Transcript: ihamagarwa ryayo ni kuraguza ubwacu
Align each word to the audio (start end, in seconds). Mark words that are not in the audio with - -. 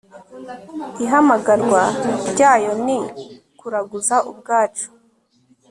ihamagarwa 1.05 1.81
ryayo 2.29 2.71
ni 2.85 2.97
kuraguza 3.59 4.15
ubwacu 4.31 4.87